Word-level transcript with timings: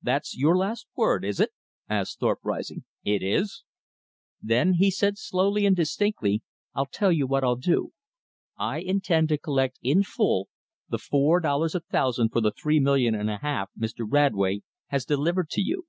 "That's 0.00 0.36
your 0.36 0.56
last 0.56 0.86
word, 0.94 1.24
is 1.24 1.40
it?" 1.40 1.50
asked 1.88 2.20
Thorpe, 2.20 2.38
rising. 2.44 2.84
"It 3.04 3.20
is." 3.20 3.64
"Then," 4.40 4.74
said 4.90 5.12
he 5.14 5.16
slowly 5.16 5.66
and 5.66 5.74
distinctly, 5.74 6.44
"I'll 6.72 6.86
tell 6.86 7.10
you 7.10 7.26
what 7.26 7.42
I'll 7.42 7.56
do. 7.56 7.90
I 8.56 8.78
intend 8.78 9.28
to 9.30 9.38
collect 9.38 9.80
in 9.82 10.04
full 10.04 10.48
the 10.88 10.98
four 10.98 11.40
dollars 11.40 11.74
a 11.74 11.80
thousand 11.80 12.28
for 12.28 12.40
the 12.40 12.52
three 12.52 12.78
million 12.78 13.16
and 13.16 13.28
a 13.28 13.38
half 13.38 13.72
Mr. 13.76 14.06
Radway 14.08 14.60
has 14.90 15.04
delivered 15.04 15.50
to 15.50 15.60
you. 15.60 15.86